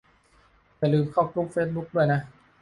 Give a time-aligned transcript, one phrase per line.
[0.77, 2.19] อย่าลืมเข้ากรุ๊ปเฟซบุ๊กด้วยนะ